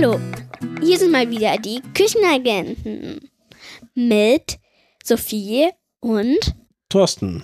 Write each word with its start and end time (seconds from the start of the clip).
Hallo, 0.00 0.20
hier 0.80 0.96
sind 0.96 1.10
mal 1.10 1.28
wieder 1.28 1.58
die 1.58 1.82
Küchenagenten 1.92 3.32
mit 3.96 4.60
Sophie 5.02 5.70
und 5.98 6.38
Thorsten. 6.88 7.42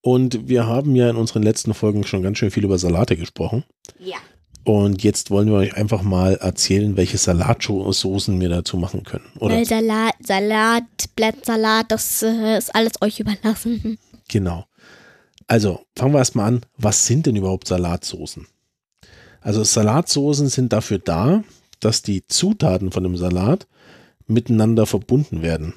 Und 0.00 0.48
wir 0.48 0.66
haben 0.66 0.96
ja 0.96 1.10
in 1.10 1.16
unseren 1.16 1.42
letzten 1.42 1.74
Folgen 1.74 2.06
schon 2.06 2.22
ganz 2.22 2.38
schön 2.38 2.50
viel 2.50 2.64
über 2.64 2.78
Salate 2.78 3.18
gesprochen. 3.18 3.64
ja. 3.98 4.16
Und 4.64 5.04
jetzt 5.04 5.30
wollen 5.30 5.48
wir 5.48 5.56
euch 5.56 5.76
einfach 5.76 6.00
mal 6.00 6.36
erzählen, 6.36 6.96
welche 6.96 7.18
Salatsoßen 7.18 8.40
wir 8.40 8.48
dazu 8.48 8.78
machen 8.78 9.02
können. 9.02 9.26
Oder 9.38 9.56
Weil 9.56 9.66
Salat, 9.66 10.14
Salat, 10.20 10.84
Blattsalat, 11.16 11.92
das 11.92 12.22
äh, 12.22 12.56
ist 12.56 12.74
alles 12.74 12.92
euch 13.02 13.20
überlassen. 13.20 13.98
genau. 14.26 14.64
Also 15.46 15.80
fangen 15.94 16.14
wir 16.14 16.20
erstmal 16.20 16.46
an. 16.46 16.60
Was 16.78 17.04
sind 17.04 17.26
denn 17.26 17.36
überhaupt 17.36 17.68
Salatsoßen? 17.68 18.46
Also 19.42 19.62
Salatsoßen 19.64 20.48
sind 20.48 20.72
dafür 20.72 20.98
da, 20.98 21.44
dass 21.80 22.02
die 22.02 22.26
Zutaten 22.26 22.90
von 22.92 23.02
dem 23.02 23.16
Salat 23.16 23.66
miteinander 24.26 24.86
verbunden 24.86 25.42
werden. 25.42 25.74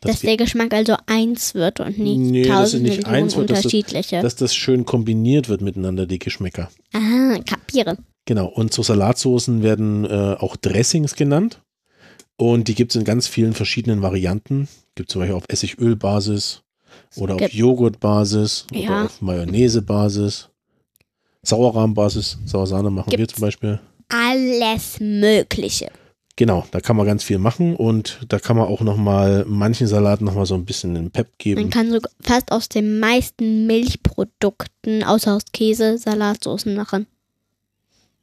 Dass 0.00 0.22
wir- 0.22 0.28
der 0.30 0.36
Geschmack 0.36 0.74
also 0.74 0.96
eins 1.06 1.54
wird 1.54 1.80
und 1.80 1.96
nicht 1.98 2.18
Nee, 2.18 2.42
dass 2.42 2.58
tausend 2.72 2.82
nicht 2.82 3.06
eins 3.06 3.36
wird, 3.36 3.48
dass 3.50 3.58
das- 3.62 3.64
unterschiedliche. 3.72 4.20
dass 4.20 4.36
das 4.36 4.54
schön 4.54 4.84
kombiniert 4.84 5.48
wird 5.48 5.62
miteinander, 5.62 6.04
die 6.06 6.18
Geschmäcker. 6.18 6.68
Aha, 6.92 7.38
kapiere. 7.46 7.96
Genau, 8.26 8.46
und 8.46 8.72
so 8.74 8.82
Salatsoßen 8.82 9.62
werden 9.62 10.04
äh, 10.04 10.36
auch 10.38 10.56
Dressings 10.56 11.14
genannt. 11.14 11.60
Und 12.36 12.68
die 12.68 12.74
gibt 12.74 12.92
es 12.92 12.96
in 12.96 13.04
ganz 13.04 13.26
vielen 13.28 13.54
verschiedenen 13.54 14.02
Varianten. 14.02 14.68
Gibt 14.96 15.10
zum 15.10 15.20
Beispiel 15.20 15.36
auf 15.36 15.44
Essigölbasis 15.48 16.62
oder 17.16 17.36
auf 17.36 17.52
Joghurtbasis 17.52 18.66
Ja. 18.72 18.80
oder 18.90 19.04
auf 19.06 19.22
Mayonnaisebasis. 19.22 20.48
Sauerrahmbasis, 21.42 22.38
Sauersahne 22.46 22.90
machen 22.90 23.10
wir 23.10 23.18
Gibt's. 23.18 23.34
zum 23.34 23.42
Beispiel. 23.42 23.78
Alles 24.08 24.98
Mögliche. 25.00 25.90
Genau, 26.36 26.66
da 26.72 26.80
kann 26.80 26.96
man 26.96 27.06
ganz 27.06 27.22
viel 27.22 27.38
machen 27.38 27.76
und 27.76 28.18
da 28.28 28.40
kann 28.40 28.56
man 28.56 28.66
auch 28.66 28.80
nochmal 28.80 29.44
manchen 29.46 29.86
Salat 29.86 30.20
nochmal 30.20 30.46
so 30.46 30.54
ein 30.54 30.64
bisschen 30.64 30.96
einen 30.96 31.10
Pep 31.12 31.28
Man 31.28 31.34
geben. 31.38 31.70
kann 31.70 31.92
so 31.92 32.00
fast 32.20 32.50
aus 32.50 32.68
den 32.68 32.98
meisten 32.98 33.66
Milchprodukten, 33.66 35.04
außer 35.04 35.36
aus 35.36 35.44
Käse, 35.52 35.96
Salatsoßen 35.96 36.74
machen. 36.74 37.06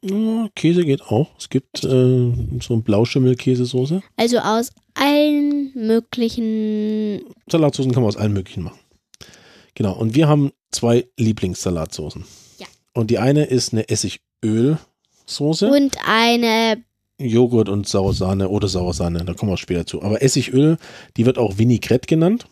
Ja, 0.04 0.50
Käse 0.56 0.84
geht 0.84 1.04
auch. 1.04 1.30
Es 1.38 1.48
gibt 1.50 1.84
äh, 1.84 1.88
so 1.88 2.73
eine 2.73 2.82
Blauschimmelkäsesoße. 2.82 4.02
Also 4.18 4.40
aus 4.40 4.72
allen 4.95 5.72
möglichen. 5.76 7.22
Salatsoßen 7.50 7.94
kann 7.94 8.02
man 8.04 8.10
aus 8.10 8.18
allen 8.18 8.34
möglichen 8.34 8.64
machen. 8.64 8.80
Genau, 9.76 9.94
und 9.94 10.16
wir 10.16 10.28
haben 10.28 10.52
zwei 10.72 11.08
Lieblingssalatsoßen. 11.17 12.26
Ja. 12.58 12.67
Und 12.94 13.10
die 13.10 13.20
eine 13.20 13.45
ist 13.45 13.73
eine 13.73 13.84
Essigölsoße, 15.31 15.69
Und 15.69 15.97
eine. 16.05 16.83
Joghurt 17.19 17.69
und 17.69 17.87
saure 17.87 18.14
Sahne 18.15 18.49
oder 18.49 18.67
saure 18.67 18.93
Sahne, 18.95 19.23
da 19.23 19.33
kommen 19.36 19.52
wir 19.52 19.58
später 19.58 19.86
zu. 19.86 20.02
Aber 20.02 20.23
Essigöl, 20.23 20.77
die 21.17 21.25
wird 21.27 21.37
auch 21.37 21.59
Vinaigrette 21.59 22.08
genannt. 22.08 22.47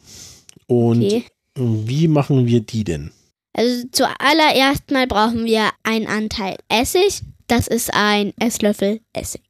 Und 0.68 1.04
Okay. 1.04 1.26
wie 1.56 2.08
machen 2.08 2.46
wir 2.46 2.62
die 2.62 2.84
denn? 2.84 3.12
Also 3.54 3.88
zuallererst 3.92 4.92
mal 4.92 5.08
brauchen 5.08 5.46
wir 5.46 5.70
einen 5.82 6.06
Anteil 6.06 6.58
Essig. 6.70 7.22
Das 7.48 7.68
ist 7.68 7.92
ein 7.96 8.32
Esslöffel 8.40 9.02
Essig. 9.14 9.42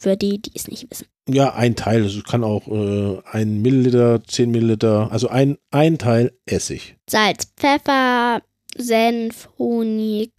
Für 0.00 0.16
die, 0.16 0.42
die 0.42 0.50
es 0.56 0.66
nicht 0.66 0.90
wissen. 0.90 1.06
Ja, 1.28 1.54
ein 1.54 1.76
Teil, 1.76 2.02
also 2.02 2.18
es 2.18 2.24
kann 2.24 2.42
auch 2.42 2.66
äh, 2.66 3.18
ein 3.30 3.62
Milliliter, 3.62 4.22
zehn 4.24 4.50
Milliliter, 4.50 5.10
also 5.12 5.28
ein, 5.28 5.56
ein 5.70 5.98
Teil 5.98 6.32
Essig. 6.46 6.96
Salz, 7.08 7.46
Pfeffer, 7.56 8.42
Senf, 8.76 9.48
Honig, 9.56 10.32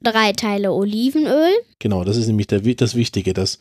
drei 0.00 0.32
Teile 0.32 0.72
Olivenöl. 0.72 1.52
Genau, 1.78 2.04
das 2.04 2.16
ist 2.16 2.26
nämlich 2.26 2.46
der, 2.46 2.60
das 2.60 2.94
Wichtige, 2.94 3.32
dass, 3.32 3.58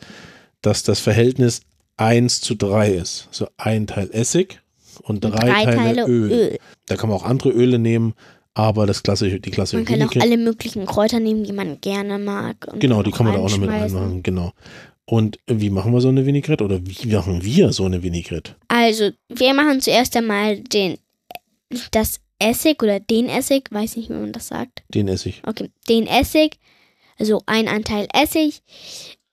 dass 0.62 0.84
das 0.84 1.00
Verhältnis 1.00 1.62
1 1.98 2.42
zu 2.42 2.56
3 2.56 2.92
ist. 2.94 3.28
So 3.32 3.48
ein 3.58 3.88
Teil 3.88 4.10
Essig 4.12 4.60
und 5.02 5.26
und 5.26 5.32
drei, 5.32 5.66
Teile, 5.66 6.06
Öl. 6.08 6.58
Da 6.88 6.96
kann 6.96 7.10
man 7.10 7.18
auch 7.18 7.24
andere 7.24 7.50
Öle 7.50 7.80
nehmen, 7.80 8.14
aber 8.54 8.86
das 8.86 9.02
klassische, 9.04 9.40
die 9.40 9.52
klassische 9.52 9.78
Man 9.78 9.86
kann 9.86 9.96
auch 10.04 10.12
Vinaigrette- 10.12 10.22
alle 10.22 10.38
möglichen 10.38 10.86
Kräuter 10.86 11.20
nehmen, 11.20 11.44
die 11.44 11.54
man 11.54 11.82
gerne 11.82 12.20
mag. 12.20 12.68
Genau, 12.80 13.02
die 13.04 13.12
kann 13.12 13.26
man 13.26 13.36
da 13.36 13.42
auch 13.42 13.50
noch 13.50 13.58
mit 13.58 13.70
reinmachen, 13.70 14.22
genau. 14.24 14.52
Und 15.06 15.38
wie 15.48 15.70
machen 15.70 15.92
wir 15.92 16.00
so 16.02 16.08
eine 16.10 16.26
Vinaigrette 16.26 16.64
oder 16.64 16.80
wie 16.84 17.08
machen 17.08 17.44
wir 17.44 17.74
so 17.74 17.86
eine 17.86 18.04
Vinaigrette? 18.04 18.56
Also, 18.70 19.12
wir 19.30 19.54
machen 19.54 19.82
zuerst 19.82 20.16
einmal 20.16 20.60
den, 20.62 20.98
das 21.92 22.20
Essig 22.44 22.82
oder 22.84 23.00
den 23.00 23.28
Essig, 23.30 23.72
weiß 23.72 23.96
nicht, 23.98 24.10
wie 24.10 24.14
man 24.14 24.32
das 24.34 24.48
sagt. 24.48 24.84
Den 24.90 25.08
Essig. 25.08 25.42
Okay, 25.46 25.72
den 25.90 26.08
Essig, 26.08 26.58
also 27.18 27.42
ein 27.46 27.68
Anteil 27.68 28.08
Essig 28.14 28.62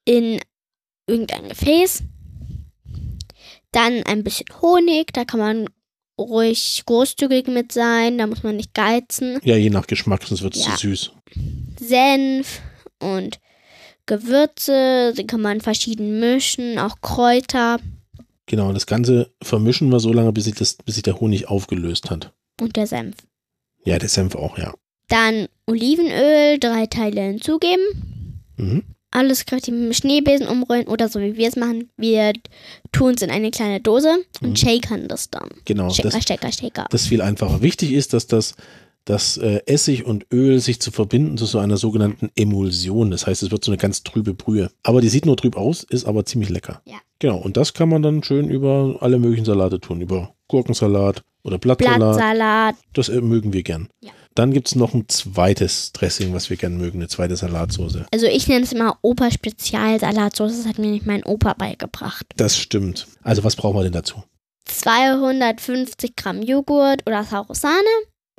in 0.04 0.41
irgendein 1.06 1.48
Gefäß. 1.48 2.03
Dann 3.72 4.03
ein 4.04 4.25
bisschen 4.25 4.47
Honig, 4.60 5.12
da 5.12 5.25
kann 5.25 5.41
man 5.41 5.69
ruhig 6.19 6.82
großzügig 6.87 7.47
mit 7.47 7.72
sein, 7.72 8.19
da 8.19 8.26
muss 8.26 8.43
man 8.43 8.56
nicht 8.56 8.75
geizen. 8.75 9.38
Ja, 9.42 9.56
je 9.56 9.71
nach 9.71 9.87
Geschmack, 9.87 10.25
sonst 10.25 10.42
wird 10.42 10.56
es 10.56 10.66
Ja. 10.66 10.77
zu 10.77 10.88
süß. 10.88 11.12
Senf 11.78 12.60
und 13.00 13.38
Gewürze, 14.06 15.15
die 15.16 15.27
kann 15.27 15.41
man 15.41 15.60
verschieden 15.60 16.21
mischen, 16.21 16.78
auch 16.78 17.00
Kräuter 17.00 17.78
Genau, 18.47 18.66
und 18.66 18.75
das 18.75 18.87
Ganze 18.88 19.32
vermischen 19.41 19.91
wir 19.92 20.00
so 20.00 20.12
lange, 20.12 20.32
bis 20.32 20.42
sich, 20.42 20.56
das, 20.56 20.75
bis 20.84 20.97
sich 20.97 21.04
der 21.04 21.21
Honig 21.21 21.47
aufgelöst 21.47 22.10
hat. 22.10 22.32
Und 22.60 22.76
der 22.76 22.87
Senf. 22.87 23.16
Ja, 23.84 23.98
der 23.98 24.09
Senf 24.09 24.34
auch, 24.34 24.59
ja. 24.59 24.75
Dann 25.09 25.48
Olivenöl, 25.66 26.59
drei 26.59 26.87
Teile 26.87 27.22
hinzugeben. 27.22 28.43
Mhm. 28.56 28.82
Alles 29.12 29.44
kräftig 29.44 29.75
mit 29.75 29.82
dem 29.82 29.93
Schneebesen 29.93 30.47
umrollen 30.47 30.87
oder 30.87 31.09
so 31.09 31.19
wie 31.21 31.37
wir 31.37 31.48
es 31.48 31.56
machen. 31.56 31.91
Wir 31.97 32.32
tun 32.93 33.15
es 33.15 33.22
in 33.22 33.31
eine 33.31 33.50
kleine 33.50 33.81
Dose 33.81 34.19
und 34.41 34.50
Mhm. 34.50 34.56
shakern 34.56 35.09
das 35.09 35.31
dann. 35.31 35.48
Genau, 35.65 35.91
Shaker, 35.91 36.10
das, 36.10 36.22
Shaker, 36.25 36.53
Shaker. 36.53 36.87
das 36.91 37.03
ist 37.03 37.09
viel 37.09 37.21
einfacher. 37.22 37.60
Wichtig 37.62 37.93
ist, 37.93 38.12
dass 38.12 38.26
das 38.26 38.54
dass 39.06 39.38
äh, 39.38 39.62
Essig 39.65 40.04
und 40.04 40.27
Öl 40.31 40.60
sich 40.60 40.78
zu 40.78 40.91
verbinden 40.92 41.38
zu 41.38 41.47
so 41.47 41.59
einer 41.59 41.78
sogenannten 41.78 42.28
Emulsion. 42.37 43.10
Das 43.10 43.27
heißt, 43.27 43.42
es 43.42 43.50
wird 43.50 43.65
so 43.65 43.71
eine 43.72 43.78
ganz 43.78 44.03
trübe 44.03 44.34
Brühe. 44.34 44.71
Aber 44.82 45.00
die 45.00 45.09
sieht 45.09 45.25
nur 45.25 45.38
trüb 45.38 45.56
aus, 45.56 45.82
ist 45.84 46.04
aber 46.04 46.27
ziemlich 46.27 46.50
lecker. 46.50 46.82
Ja. 46.84 46.97
Genau, 47.19 47.38
und 47.38 47.56
das 47.56 47.72
kann 47.72 47.88
man 47.88 48.03
dann 48.03 48.22
schön 48.22 48.50
über 48.50 48.98
alle 49.00 49.19
möglichen 49.19 49.47
Salate 49.47 49.81
tun. 49.81 50.03
Über 50.03 50.34
Gurkensalat 50.48 51.25
oder 51.42 51.58
Blattsalat. 51.58 51.98
Blattsalat. 51.98 52.76
Das 52.92 53.08
äh, 53.08 53.20
mögen 53.20 53.52
wir 53.52 53.62
gern. 53.62 53.88
Ja. 54.00 54.10
Dann 54.34 54.52
gibt 54.52 54.68
es 54.68 54.74
noch 54.76 54.94
ein 54.94 55.08
zweites 55.08 55.92
Dressing, 55.92 56.32
was 56.32 56.50
wir 56.50 56.56
gern 56.56 56.76
mögen, 56.76 56.98
eine 57.00 57.08
zweite 57.08 57.36
Salatsoße. 57.36 58.06
Also 58.12 58.26
ich 58.26 58.46
nenne 58.46 58.64
es 58.64 58.72
immer 58.72 58.96
Opa 59.02 59.30
Spezialsalatsauce. 59.30 60.56
Das 60.58 60.66
hat 60.66 60.78
mir 60.78 60.90
nicht 60.90 61.04
mein 61.06 61.24
Opa 61.24 61.54
beigebracht. 61.54 62.26
Das 62.36 62.56
stimmt. 62.56 63.09
Also 63.22 63.42
was 63.44 63.56
brauchen 63.56 63.76
wir 63.76 63.82
denn 63.82 63.92
dazu? 63.92 64.22
250 64.66 66.16
Gramm 66.16 66.42
Joghurt 66.42 67.03
oder 67.06 67.24
saure 67.24 67.54
Sahne, 67.54 67.88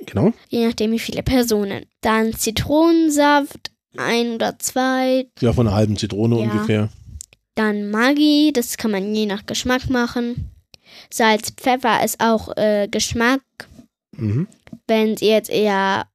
Genau. 0.06 0.32
je 0.48 0.66
nachdem 0.66 0.92
wie 0.92 0.98
viele 0.98 1.22
Personen. 1.22 1.84
Dann 2.00 2.32
Zitronensaft, 2.32 3.70
ein 3.96 4.32
oder 4.36 4.58
zwei. 4.58 5.26
Ja, 5.40 5.52
von 5.52 5.66
einer 5.66 5.76
halben 5.76 5.96
Zitrone 5.96 6.36
Ja. 6.36 6.42
ungefähr. 6.50 6.88
Dann 7.54 7.90
Maggi, 7.90 8.50
das 8.54 8.78
kann 8.78 8.90
man 8.90 9.14
je 9.14 9.26
nach 9.26 9.44
Geschmack 9.44 9.90
machen. 9.90 10.51
Salz, 11.10 11.50
Pfeffer 11.50 12.04
ist 12.04 12.20
auch 12.20 12.56
äh, 12.56 12.88
Geschmack. 12.90 13.42
Mhm. 14.16 14.46
Wenn 14.86 15.16
ihr 15.20 15.34
jetzt 15.34 15.50
eher 15.50 16.06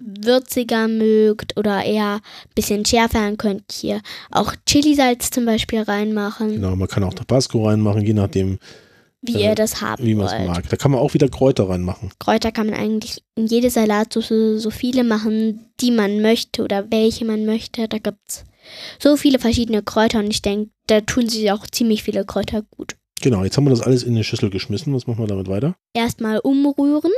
würziger 0.00 0.88
mögt 0.88 1.56
oder 1.56 1.84
eher 1.84 2.16
ein 2.16 2.54
bisschen 2.54 2.84
schärfer, 2.84 3.20
dann 3.20 3.38
könnt 3.38 3.82
ihr 3.82 4.00
auch 4.30 4.54
Chilisalz 4.66 5.30
zum 5.30 5.44
Beispiel 5.44 5.82
reinmachen, 5.82 6.54
Genau, 6.54 6.74
man 6.76 6.88
kann 6.88 7.04
auch 7.04 7.14
Tabasco 7.14 7.66
reinmachen, 7.66 8.04
je 8.04 8.12
nachdem, 8.12 8.58
wie 9.22 9.36
äh, 9.36 9.48
ihr 9.48 9.54
das 9.54 9.80
haben 9.80 10.04
wie 10.04 10.14
man 10.14 10.26
es 10.26 10.46
mag. 10.46 10.68
Da 10.68 10.76
kann 10.76 10.90
man 10.90 11.00
auch 11.00 11.14
wieder 11.14 11.28
Kräuter 11.28 11.68
reinmachen. 11.68 12.10
Kräuter 12.18 12.52
kann 12.52 12.66
man 12.66 12.78
eigentlich 12.78 13.22
in 13.36 13.46
jede 13.46 13.70
Salatsauce 13.70 14.60
so 14.60 14.70
viele 14.70 15.04
machen, 15.04 15.70
die 15.80 15.90
man 15.90 16.20
möchte 16.20 16.62
oder 16.62 16.90
welche 16.90 17.24
man 17.24 17.46
möchte. 17.46 17.88
Da 17.88 17.98
gibt's 17.98 18.44
so 18.98 19.16
viele 19.16 19.38
verschiedene 19.38 19.82
Kräuter 19.82 20.18
und 20.18 20.30
ich 20.30 20.42
denke, 20.42 20.70
da 20.86 21.00
tun 21.00 21.28
sich 21.28 21.50
auch 21.52 21.66
ziemlich 21.66 22.02
viele 22.02 22.24
Kräuter 22.24 22.62
gut. 22.62 22.96
Genau, 23.24 23.42
jetzt 23.42 23.56
haben 23.56 23.64
wir 23.64 23.70
das 23.70 23.80
alles 23.80 24.02
in 24.02 24.12
eine 24.12 24.22
Schüssel 24.22 24.50
geschmissen. 24.50 24.92
Was 24.92 25.06
machen 25.06 25.18
wir 25.20 25.26
damit 25.26 25.48
weiter? 25.48 25.76
Erstmal 25.94 26.40
umrühren, 26.40 27.10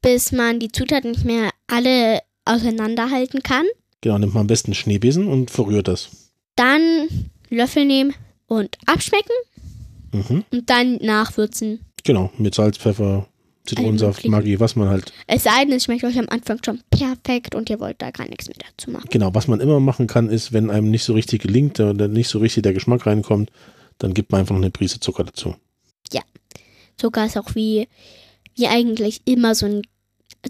bis 0.00 0.32
man 0.32 0.58
die 0.58 0.72
Zutaten 0.72 1.10
nicht 1.10 1.26
mehr 1.26 1.50
alle 1.66 2.20
auseinanderhalten 2.46 3.42
kann. 3.42 3.66
Genau, 4.00 4.16
nimmt 4.16 4.32
man 4.32 4.40
am 4.42 4.46
besten 4.46 4.68
einen 4.68 4.74
Schneebesen 4.76 5.26
und 5.26 5.50
verrührt 5.50 5.86
das. 5.86 6.08
Dann 6.56 7.08
Löffel 7.50 7.84
nehmen 7.84 8.14
und 8.46 8.78
abschmecken 8.86 9.32
Mhm. 10.12 10.44
und 10.50 10.70
dann 10.70 10.96
nachwürzen. 10.96 11.80
Genau, 12.04 12.30
mit 12.38 12.54
Salz, 12.54 12.78
Pfeffer, 12.78 13.26
Zitronensaft. 13.66 14.24
Maggi, 14.26 14.58
was 14.58 14.76
man 14.76 14.88
halt. 14.88 15.12
Es 15.26 15.42
sei 15.44 15.66
denn, 15.66 15.74
es 15.74 15.84
schmeckt 15.84 16.04
euch 16.04 16.18
am 16.18 16.30
Anfang 16.30 16.58
schon 16.64 16.80
perfekt 16.90 17.54
und 17.54 17.68
ihr 17.68 17.80
wollt 17.80 18.00
da 18.00 18.10
gar 18.12 18.26
nichts 18.26 18.48
mehr 18.48 18.56
dazu 18.66 18.90
machen. 18.90 19.08
Genau, 19.10 19.34
was 19.34 19.46
man 19.46 19.60
immer 19.60 19.78
machen 19.78 20.06
kann, 20.06 20.30
ist, 20.30 20.54
wenn 20.54 20.70
einem 20.70 20.90
nicht 20.90 21.04
so 21.04 21.12
richtig 21.12 21.42
gelingt 21.42 21.78
oder 21.80 22.08
nicht 22.08 22.28
so 22.28 22.38
richtig 22.38 22.62
der 22.62 22.72
Geschmack 22.72 23.04
reinkommt, 23.04 23.50
dann 23.98 24.14
gibt 24.14 24.32
man 24.32 24.40
einfach 24.40 24.54
noch 24.54 24.62
eine 24.62 24.70
Prise 24.70 25.00
Zucker 25.00 25.24
dazu. 25.24 25.54
Zucker 26.96 27.26
ist 27.26 27.38
auch 27.38 27.54
wie, 27.54 27.86
wie 28.56 28.66
eigentlich 28.66 29.22
immer 29.24 29.54
so 29.54 29.66
ein. 29.66 29.82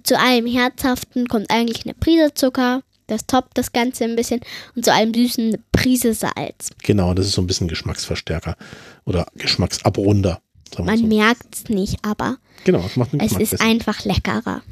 Zu 0.02 0.18
allem 0.18 0.46
Herzhaften 0.46 1.28
kommt 1.28 1.50
eigentlich 1.50 1.84
eine 1.84 1.92
Prise 1.92 2.32
Zucker. 2.32 2.82
Das 3.06 3.26
toppt 3.26 3.56
das 3.58 3.72
Ganze 3.72 4.04
ein 4.04 4.16
bisschen 4.16 4.40
und 4.74 4.84
zu 4.84 4.92
allem 4.92 5.12
Süßen 5.12 5.48
eine 5.48 5.58
Prise 5.72 6.14
Salz. 6.14 6.70
Genau, 6.82 7.12
das 7.12 7.26
ist 7.26 7.32
so 7.32 7.42
ein 7.42 7.46
bisschen 7.46 7.68
Geschmacksverstärker 7.68 8.56
oder 9.04 9.26
Geschmacksabrunder. 9.34 10.40
Man 10.78 10.98
so. 10.98 11.06
merkt 11.06 11.54
es 11.54 11.68
nicht, 11.68 11.96
aber 12.02 12.36
Genau, 12.64 12.80
das 12.82 12.96
macht 12.96 13.12
den 13.12 13.20
es 13.20 13.28
Geschmack 13.28 13.42
ist 13.42 13.50
besser. 13.50 13.64
einfach 13.64 14.04
leckerer. 14.04 14.62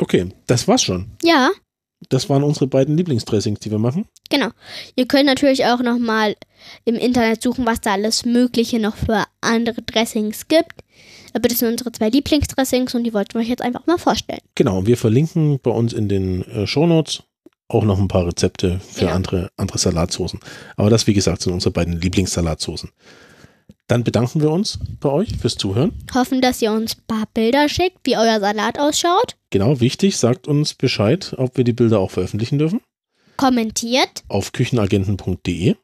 Okay, 0.00 0.28
das 0.46 0.66
war's 0.68 0.82
schon. 0.82 1.10
Ja, 1.22 1.50
Das 2.10 2.28
waren 2.30 2.44
unsere 2.44 2.66
beiden 2.68 2.96
Lieblingsdressings, 2.96 3.60
die 3.60 3.70
wir 3.70 3.78
machen. 3.78 4.06
genau. 4.30 4.50
Ihr 4.94 5.06
könnt 5.06 5.26
natürlich 5.26 5.64
auch 5.66 5.80
nochmal 5.80 6.36
im 6.84 6.94
Internet 6.94 7.42
suchen, 7.42 7.66
was 7.66 7.80
da 7.80 7.92
alles 7.92 8.24
Mögliche 8.24 8.78
noch 8.78 8.96
für 8.96 9.24
andere 9.40 9.82
Dressings 9.82 10.46
gibt. 10.48 10.72
Aber 11.34 11.48
das 11.48 11.58
sind 11.58 11.68
unsere 11.72 11.92
zwei 11.92 12.08
Lieblingsdressings 12.08 12.94
und 12.94 13.04
die 13.04 13.12
wollten 13.14 13.34
wir 13.34 13.40
euch 13.40 13.48
jetzt 13.48 13.62
einfach 13.62 13.86
mal 13.86 13.98
vorstellen. 13.98 14.40
Genau, 14.54 14.86
wir 14.86 14.96
verlinken 14.96 15.58
bei 15.62 15.70
uns 15.70 15.92
in 15.92 16.08
den 16.08 16.42
äh, 16.44 16.66
Shownotes 16.66 17.22
auch 17.68 17.84
noch 17.84 17.98
ein 17.98 18.08
paar 18.08 18.26
Rezepte 18.26 18.80
für 18.80 19.06
Ja. 19.06 19.12
andere, 19.12 19.50
andere 19.56 19.78
Salatsoßen. 19.78 20.40
Aber 20.76 20.88
das, 20.90 21.06
wie 21.06 21.12
gesagt, 21.14 21.42
sind 21.42 21.52
unsere 21.52 21.70
beiden 21.72 22.00
Lieblingssalatsoßen. 22.00 22.90
Dann 23.88 24.04
bedanken 24.04 24.42
wir 24.42 24.50
uns 24.50 24.78
bei 25.00 25.08
euch 25.08 25.36
fürs 25.36 25.56
Zuhören. 25.56 25.92
Hoffen, 26.14 26.42
dass 26.42 26.60
ihr 26.60 26.70
uns 26.72 26.96
ein 26.96 27.02
paar 27.06 27.24
Bilder 27.32 27.68
schickt, 27.70 27.98
wie 28.04 28.16
euer 28.18 28.38
Salat 28.38 28.78
ausschaut. 28.78 29.36
Genau, 29.50 29.80
wichtig, 29.80 30.18
sagt 30.18 30.46
uns 30.46 30.74
Bescheid, 30.74 31.34
ob 31.38 31.56
wir 31.56 31.64
die 31.64 31.72
Bilder 31.72 31.98
auch 31.98 32.10
veröffentlichen 32.10 32.58
dürfen. 32.58 32.80
Kommentiert, 33.38 34.24
Auf 34.28 34.52
küchenagenten.de. 34.52 35.76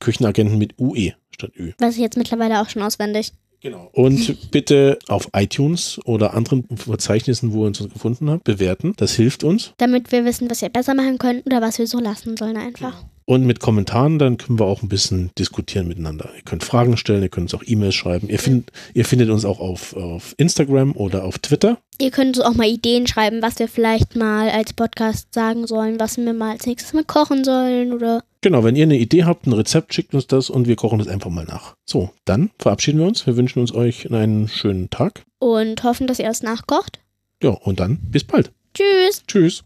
Küchenagenten 0.00 0.58
mit 0.58 0.78
UE 0.78 1.14
statt 1.30 1.52
Ü. 1.56 1.72
was 1.78 1.94
ich 1.94 2.00
jetzt 2.00 2.16
mittlerweile 2.16 2.60
auch 2.60 2.68
schon 2.68 2.82
auswendig. 2.82 3.32
Genau. 3.60 3.88
Und 3.92 4.50
bitte 4.52 4.98
auf 5.08 5.28
iTunes 5.32 5.98
oder 6.04 6.34
anderen 6.34 6.64
Verzeichnissen, 6.76 7.52
wo 7.52 7.64
ihr 7.64 7.68
uns 7.68 7.78
gefunden 7.78 8.30
habt, 8.30 8.44
bewerten. 8.44 8.94
Das 8.96 9.14
hilft 9.14 9.42
uns. 9.42 9.72
Damit 9.78 10.12
wir 10.12 10.24
wissen, 10.24 10.48
was 10.48 10.62
wir 10.62 10.68
besser 10.68 10.94
machen 10.94 11.18
können 11.18 11.42
oder 11.46 11.60
was 11.60 11.78
wir 11.78 11.86
so 11.88 11.98
lassen 11.98 12.36
sollen 12.36 12.56
einfach. 12.56 13.04
Und 13.28 13.44
mit 13.44 13.60
Kommentaren, 13.60 14.18
dann 14.18 14.38
können 14.38 14.58
wir 14.58 14.64
auch 14.64 14.80
ein 14.80 14.88
bisschen 14.88 15.32
diskutieren 15.38 15.86
miteinander. 15.86 16.30
Ihr 16.34 16.40
könnt 16.44 16.64
Fragen 16.64 16.96
stellen, 16.96 17.22
ihr 17.22 17.28
könnt 17.28 17.52
uns 17.52 17.60
auch 17.60 17.62
E-Mails 17.66 17.94
schreiben. 17.94 18.30
Ihr, 18.30 18.38
find, 18.38 18.72
ihr 18.94 19.04
findet 19.04 19.28
uns 19.28 19.44
auch 19.44 19.60
auf, 19.60 19.94
auf 19.94 20.34
Instagram 20.38 20.96
oder 20.96 21.24
auf 21.24 21.38
Twitter. 21.38 21.76
Ihr 22.00 22.10
könnt 22.10 22.38
uns 22.38 22.46
auch 22.46 22.54
mal 22.54 22.66
Ideen 22.66 23.06
schreiben, 23.06 23.42
was 23.42 23.58
wir 23.58 23.68
vielleicht 23.68 24.16
mal 24.16 24.48
als 24.48 24.72
Podcast 24.72 25.34
sagen 25.34 25.66
sollen, 25.66 26.00
was 26.00 26.16
wir 26.16 26.32
mal 26.32 26.52
als 26.52 26.64
nächstes 26.64 26.94
mal 26.94 27.04
kochen 27.04 27.44
sollen 27.44 27.92
oder. 27.92 28.24
Genau, 28.40 28.64
wenn 28.64 28.76
ihr 28.76 28.84
eine 28.84 28.96
Idee 28.96 29.24
habt, 29.24 29.46
ein 29.46 29.52
Rezept, 29.52 29.92
schickt 29.92 30.14
uns 30.14 30.26
das 30.26 30.48
und 30.48 30.66
wir 30.66 30.76
kochen 30.76 30.98
das 30.98 31.08
einfach 31.08 31.28
mal 31.28 31.44
nach. 31.44 31.74
So, 31.84 32.08
dann 32.24 32.48
verabschieden 32.58 32.98
wir 32.98 33.06
uns. 33.06 33.26
Wir 33.26 33.36
wünschen 33.36 33.60
uns 33.60 33.74
euch 33.74 34.10
einen 34.10 34.48
schönen 34.48 34.88
Tag. 34.88 35.26
Und 35.38 35.84
hoffen, 35.84 36.06
dass 36.06 36.18
ihr 36.18 36.30
es 36.30 36.42
nachkocht. 36.42 36.98
Ja, 37.42 37.50
und 37.50 37.78
dann 37.78 37.98
bis 38.10 38.24
bald. 38.24 38.52
Tschüss! 38.72 39.22
Tschüss. 39.26 39.64